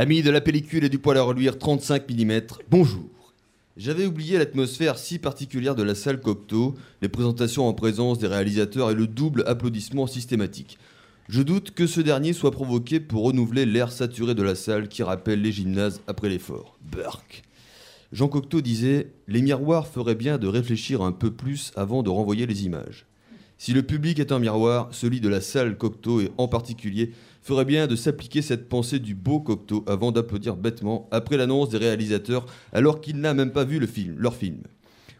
Amis 0.00 0.22
de 0.22 0.30
la 0.30 0.40
pellicule 0.40 0.84
et 0.84 0.88
du 0.88 1.00
poil 1.00 1.18
à 1.18 1.22
reluire 1.22 1.58
35 1.58 2.08
mm, 2.08 2.40
bonjour. 2.70 3.34
J'avais 3.76 4.06
oublié 4.06 4.38
l'atmosphère 4.38 4.96
si 4.96 5.18
particulière 5.18 5.74
de 5.74 5.82
la 5.82 5.96
salle 5.96 6.20
Cocteau, 6.20 6.76
les 7.02 7.08
présentations 7.08 7.66
en 7.66 7.74
présence 7.74 8.20
des 8.20 8.28
réalisateurs 8.28 8.92
et 8.92 8.94
le 8.94 9.08
double 9.08 9.42
applaudissement 9.48 10.06
systématique. 10.06 10.78
Je 11.28 11.42
doute 11.42 11.72
que 11.72 11.88
ce 11.88 12.00
dernier 12.00 12.32
soit 12.32 12.52
provoqué 12.52 13.00
pour 13.00 13.24
renouveler 13.24 13.66
l'air 13.66 13.90
saturé 13.90 14.36
de 14.36 14.42
la 14.44 14.54
salle 14.54 14.86
qui 14.86 15.02
rappelle 15.02 15.42
les 15.42 15.50
gymnases 15.50 16.00
après 16.06 16.28
l'effort. 16.28 16.78
Burk. 16.80 17.42
Jean 18.12 18.28
Cocteau 18.28 18.60
disait 18.60 19.10
Les 19.26 19.42
miroirs 19.42 19.88
feraient 19.88 20.14
bien 20.14 20.38
de 20.38 20.46
réfléchir 20.46 21.02
un 21.02 21.10
peu 21.10 21.32
plus 21.32 21.72
avant 21.74 22.04
de 22.04 22.10
renvoyer 22.10 22.46
les 22.46 22.66
images. 22.66 23.08
Si 23.60 23.72
le 23.72 23.82
public 23.82 24.20
est 24.20 24.30
un 24.30 24.38
miroir, 24.38 24.88
celui 24.92 25.20
de 25.20 25.28
la 25.28 25.40
salle 25.40 25.76
Cocteau 25.76 26.20
et 26.20 26.30
en 26.38 26.46
particulier 26.46 27.10
ferait 27.42 27.64
bien 27.64 27.88
de 27.88 27.96
s'appliquer 27.96 28.40
cette 28.40 28.68
pensée 28.68 29.00
du 29.00 29.16
beau 29.16 29.40
Cocteau 29.40 29.84
avant 29.88 30.12
d'applaudir 30.12 30.56
bêtement 30.56 31.08
après 31.10 31.36
l'annonce 31.36 31.70
des 31.70 31.78
réalisateurs 31.78 32.46
alors 32.72 33.00
qu'il 33.00 33.16
n'a 33.16 33.34
même 33.34 33.50
pas 33.50 33.64
vu 33.64 33.80
le 33.80 33.88
film, 33.88 34.14
leur 34.16 34.36
film. 34.36 34.58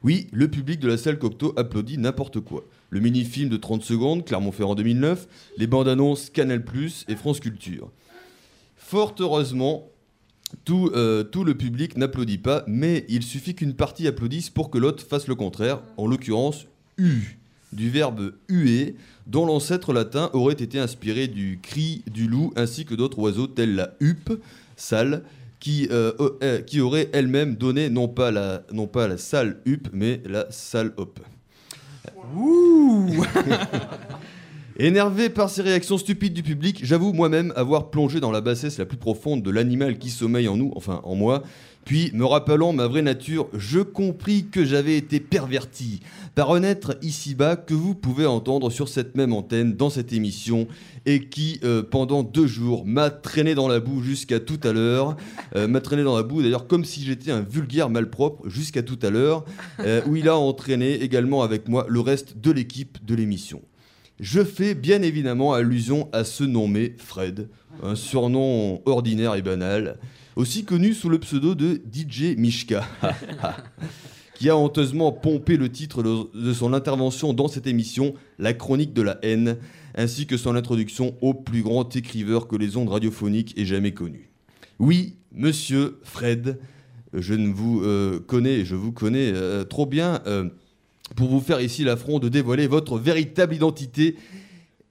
Oui, 0.05 0.29
le 0.31 0.47
public 0.47 0.79
de 0.79 0.87
la 0.87 0.97
salle 0.97 1.19
Cocteau 1.19 1.53
applaudit 1.57 1.99
n'importe 1.99 2.39
quoi. 2.39 2.65
Le 2.91 3.01
mini-film 3.01 3.49
de 3.49 3.57
30 3.57 3.83
secondes, 3.83 4.25
Clermont-Ferrand 4.25 4.77
2009, 4.77 5.27
les 5.57 5.67
bandes 5.67 5.89
annonces 5.89 6.31
Canal+, 6.31 6.63
et 7.09 7.17
France 7.17 7.41
Culture. 7.41 7.91
Fort 8.77 9.17
heureusement, 9.19 9.91
tout, 10.65 10.93
euh, 10.95 11.25
tout 11.25 11.43
le 11.43 11.57
public 11.57 11.97
n'applaudit 11.97 12.39
pas, 12.39 12.63
mais 12.69 13.05
il 13.09 13.25
suffit 13.25 13.57
qu'une 13.57 13.75
partie 13.75 14.07
applaudisse 14.07 14.49
pour 14.49 14.71
que 14.71 14.79
l'autre 14.79 15.05
fasse 15.05 15.27
le 15.27 15.35
contraire, 15.35 15.83
en 15.97 16.07
l'occurrence 16.07 16.67
U 16.99 17.39
du 17.73 17.91
verbe 17.91 18.33
huer, 18.49 18.97
dont 19.27 19.47
l'ancêtre 19.47 19.93
latin 19.93 20.31
aurait 20.33 20.55
été 20.55 20.79
inspiré 20.79 21.29
du 21.29 21.61
cri 21.63 22.03
du 22.11 22.27
loup 22.27 22.53
ainsi 22.57 22.85
que 22.85 22.95
d'autres 22.95 23.19
oiseaux 23.19 23.47
tels 23.47 23.75
la 23.75 23.95
huppe, 24.01 24.41
sale, 24.77 25.23
qui, 25.61 25.89
euh, 25.91 26.13
euh, 26.43 26.63
qui 26.63 26.81
aurait 26.81 27.11
elle-même 27.13 27.57
donné 27.57 27.91
non 27.91 28.09
pas 28.09 28.31
la, 28.31 28.63
non 28.73 28.87
pas 28.87 29.09
la 29.09 29.19
sale 29.19 29.61
huppe, 29.67 29.89
mais 29.93 30.23
la 30.25 30.51
sale 30.51 30.93
hop. 30.97 31.21
Énervé 34.81 35.29
par 35.29 35.51
ces 35.51 35.63
réactions 35.63 35.99
stupides 35.99 36.35
du 36.35 36.45
public, 36.45 36.79
j'avoue 36.85 37.13
moi-même 37.13 37.53
avoir 37.57 37.91
plongé 37.91 38.21
dans 38.21 38.31
la 38.31 38.41
bassesse 38.41 38.79
la 38.79 38.87
plus 38.87 38.97
profonde 38.97 39.43
de 39.43 39.51
l'animal 39.51 39.99
qui 39.99 40.09
sommeille 40.09 40.47
en 40.47 40.57
nous, 40.57 40.73
enfin 40.77 41.01
en 41.03 41.17
moi, 41.17 41.43
puis, 41.89 42.11
me 42.13 42.27
rappelant 42.27 42.75
ma 42.75 42.87
vraie 42.87 43.01
nature, 43.01 43.49
je 43.55 43.81
compris 43.81 44.45
que 44.53 44.63
j'avais 44.63 44.99
été 44.99 45.21
perverti 45.21 46.01
par 46.35 46.53
un 46.53 46.63
être 46.63 46.99
ici-bas 47.01 47.57
que 47.57 47.73
vous 47.73 47.95
pouvez 47.95 48.27
entendre 48.27 48.69
sur 48.69 48.91
cette 48.91 49.17
même 49.17 49.33
antenne 49.33 49.73
dans 49.73 49.89
cette 49.89 50.13
émission 50.13 50.69
et 51.07 51.31
qui, 51.31 51.59
euh, 51.65 51.83
pendant 51.83 52.23
deux 52.23 52.47
jours, 52.47 52.85
m'a 52.85 53.09
traîné 53.09 53.55
dans 53.55 53.69
la 53.69 53.81
boue 53.81 54.03
jusqu'à 54.03 54.39
tout 54.39 54.61
à 54.65 54.75
l'heure. 54.75 55.17
Euh, 55.57 55.67
m'a 55.67 55.81
traîné 55.81 56.05
dans 56.05 56.15
la 56.15 56.23
boue, 56.23 56.43
d'ailleurs, 56.43 56.67
comme 56.67 56.85
si 56.85 57.03
j'étais 57.03 57.31
un 57.31 57.41
vulgaire 57.41 57.89
malpropre 57.89 58.47
jusqu'à 58.47 58.83
tout 58.83 58.99
à 59.03 59.09
l'heure, 59.09 59.47
euh, 59.81 60.03
où 60.07 60.15
il 60.15 60.29
a 60.29 60.37
entraîné 60.37 61.03
également 61.03 61.43
avec 61.43 61.69
moi 61.69 61.87
le 61.89 62.01
reste 62.01 62.39
de 62.39 62.51
l'équipe 62.51 62.99
de 63.03 63.15
l'émission. 63.15 63.63
Je 64.21 64.43
fais 64.43 64.75
bien 64.75 65.03
évidemment 65.03 65.53
allusion 65.53 66.09
à 66.13 66.25
ce 66.25 66.43
nommé 66.43 66.95
Fred, 66.99 67.49
un 67.83 67.95
surnom 67.95 68.83
ordinaire 68.85 69.37
et 69.37 69.43
banal 69.43 69.99
aussi 70.39 70.65
connu 70.65 70.95
sous 70.95 71.09
le 71.09 71.19
pseudo 71.19 71.57
de 71.57 71.81
DJ 71.93 72.37
Mishka, 72.37 72.87
qui 74.35 74.49
a 74.49 74.57
honteusement 74.57 75.11
pompé 75.11 75.57
le 75.57 75.69
titre 75.69 76.03
de 76.03 76.53
son 76.53 76.73
intervention 76.73 77.33
dans 77.33 77.49
cette 77.49 77.67
émission, 77.67 78.15
La 78.39 78.55
chronique 78.55 78.93
de 78.93 79.03
la 79.03 79.19
haine, 79.23 79.57
ainsi 79.97 80.27
que 80.27 80.37
son 80.37 80.55
introduction 80.55 81.17
au 81.21 81.35
plus 81.35 81.63
grand 81.63 81.97
écriveur 81.97 82.47
que 82.47 82.55
les 82.55 82.77
ondes 82.77 82.89
radiophoniques 82.89 83.59
aient 83.59 83.65
jamais 83.65 83.93
connu. 83.93 84.31
Oui, 84.79 85.17
monsieur 85.33 85.99
Fred, 86.05 86.61
je 87.13 87.35
ne 87.35 87.53
vous 87.53 87.83
euh, 87.83 88.21
connais, 88.21 88.65
je 88.65 88.77
vous 88.77 88.93
connais 88.93 89.33
euh, 89.35 89.65
trop 89.65 89.87
bien 89.87 90.23
euh, 90.29 90.49
pour 91.17 91.29
vous 91.29 91.41
faire 91.41 91.61
ici 91.61 91.85
l'affront 91.85 92.19
de 92.19 92.29
dévoiler 92.29 92.67
votre 92.67 92.99
véritable 92.99 93.55
identité 93.55 94.17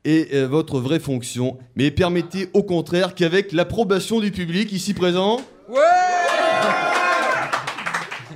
et 0.06 0.30
euh, 0.34 0.48
votre 0.48 0.80
vraie 0.80 1.00
fonction. 1.00 1.58
Mais 1.76 1.92
permettez 1.92 2.50
au 2.54 2.64
contraire 2.64 3.16
qu'avec 3.16 3.52
l'approbation 3.52 4.20
du 4.20 4.32
public 4.32 4.72
ici 4.72 4.94
présent. 4.94 5.42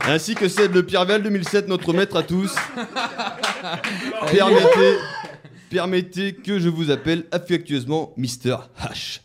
ainsi 0.02 0.36
que 0.36 0.48
celle 0.48 0.72
de 0.72 0.82
Pierre 0.82 1.06
Val 1.06 1.24
2007, 1.24 1.68
notre 1.68 1.94
maître 1.94 2.18
à 2.18 2.24
tous. 2.24 2.54
permettez, 4.32 4.98
permettez 5.70 6.34
que 6.34 6.60
je 6.60 6.70
vous 6.70 6.92
appelle 6.92 7.26
affectueusement 7.32 8.14
Mr. 8.18 8.58
H. 8.82 9.22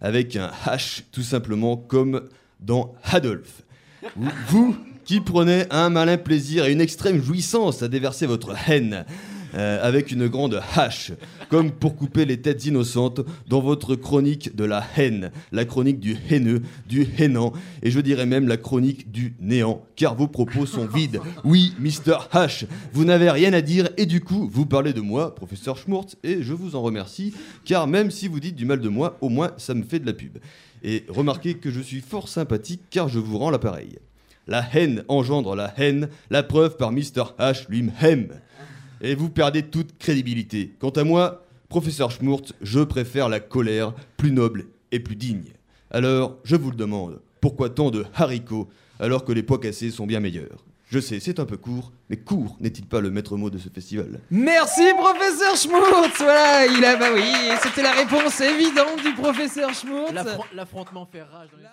Avec 0.00 0.36
un 0.36 0.50
H 0.66 1.02
tout 1.12 1.22
simplement 1.22 1.76
comme 1.76 2.28
dans 2.60 2.94
Adolphe. 3.04 3.62
vous 4.48 4.76
qui 5.06 5.20
prenez 5.20 5.64
un 5.70 5.88
malin 5.88 6.18
plaisir 6.18 6.66
et 6.66 6.72
une 6.72 6.80
extrême 6.80 7.22
jouissance 7.22 7.82
à 7.82 7.88
déverser 7.88 8.26
votre 8.26 8.54
haine 8.68 9.06
euh, 9.54 9.78
avec 9.80 10.10
une 10.10 10.26
grande 10.26 10.60
hache, 10.74 11.12
comme 11.48 11.70
pour 11.70 11.94
couper 11.94 12.24
les 12.24 12.42
têtes 12.42 12.66
innocentes 12.66 13.20
dans 13.48 13.60
votre 13.60 13.94
chronique 13.94 14.54
de 14.56 14.64
la 14.64 14.84
haine, 14.96 15.30
la 15.52 15.64
chronique 15.64 16.00
du 16.00 16.16
haineux, 16.28 16.60
du 16.88 17.06
hainant, 17.18 17.52
et 17.82 17.92
je 17.92 18.00
dirais 18.00 18.26
même 18.26 18.48
la 18.48 18.56
chronique 18.56 19.12
du 19.12 19.34
néant, 19.40 19.82
car 19.94 20.16
vos 20.16 20.26
propos 20.26 20.66
sont 20.66 20.86
vides. 20.86 21.20
Oui, 21.44 21.72
Mr. 21.78 22.28
H, 22.32 22.66
vous 22.92 23.04
n'avez 23.04 23.30
rien 23.30 23.52
à 23.52 23.62
dire, 23.62 23.88
et 23.96 24.06
du 24.06 24.20
coup, 24.20 24.48
vous 24.52 24.66
parlez 24.66 24.92
de 24.92 25.00
moi, 25.00 25.34
professeur 25.34 25.78
Schmurtz, 25.78 26.16
et 26.24 26.42
je 26.42 26.52
vous 26.52 26.74
en 26.74 26.82
remercie, 26.82 27.32
car 27.64 27.86
même 27.86 28.10
si 28.10 28.26
vous 28.26 28.40
dites 28.40 28.56
du 28.56 28.66
mal 28.66 28.80
de 28.80 28.88
moi, 28.88 29.16
au 29.20 29.28
moins 29.28 29.52
ça 29.56 29.72
me 29.72 29.84
fait 29.84 30.00
de 30.00 30.06
la 30.06 30.12
pub. 30.12 30.38
Et 30.82 31.04
remarquez 31.08 31.54
que 31.54 31.70
je 31.70 31.80
suis 31.80 32.00
fort 32.00 32.28
sympathique, 32.28 32.82
car 32.90 33.08
je 33.08 33.20
vous 33.20 33.38
rends 33.38 33.50
l'appareil. 33.50 33.98
La 34.46 34.64
haine 34.74 35.04
engendre 35.08 35.54
la 35.54 35.74
haine, 35.76 36.08
la 36.30 36.42
preuve 36.42 36.76
par 36.76 36.92
Mr. 36.92 37.34
H 37.38 37.66
lui-même 37.68 38.28
et 39.00 39.14
vous 39.14 39.30
perdez 39.30 39.62
toute 39.62 39.98
crédibilité. 39.98 40.74
Quant 40.78 40.90
à 40.90 41.04
moi, 41.04 41.44
professeur 41.68 42.10
Schmurt, 42.10 42.52
je 42.62 42.80
préfère 42.80 43.28
la 43.28 43.40
colère, 43.40 43.92
plus 44.16 44.32
noble 44.32 44.66
et 44.92 45.00
plus 45.00 45.16
digne. 45.16 45.52
Alors, 45.90 46.36
je 46.44 46.56
vous 46.56 46.70
le 46.70 46.76
demande, 46.76 47.20
pourquoi 47.40 47.70
tant 47.70 47.90
de 47.90 48.04
haricots 48.14 48.68
alors 48.98 49.24
que 49.24 49.32
les 49.32 49.42
pois 49.42 49.58
cassés 49.58 49.90
sont 49.90 50.06
bien 50.06 50.20
meilleurs? 50.20 50.64
Je 50.88 51.00
sais, 51.00 51.18
c'est 51.18 51.40
un 51.40 51.46
peu 51.46 51.56
court, 51.56 51.92
mais 52.08 52.16
court 52.16 52.56
n'est-il 52.60 52.86
pas 52.86 53.00
le 53.00 53.10
maître 53.10 53.36
mot 53.36 53.50
de 53.50 53.58
ce 53.58 53.68
festival? 53.68 54.20
Merci, 54.30 54.82
professeur 54.96 55.56
Schmurtz 55.56 56.18
Voilà, 56.18 56.66
il 56.66 56.84
a, 56.84 56.96
bah 56.96 57.08
oui, 57.12 57.24
c'était 57.60 57.82
la 57.82 57.92
réponse 57.92 58.40
évidente 58.40 59.02
du 59.02 59.12
professeur 59.14 59.74
Schmurtz. 59.74 60.12
L'affrontement 60.54 61.04
fait 61.04 61.22
rage 61.22 61.48
dans 61.50 61.58
les... 61.58 61.64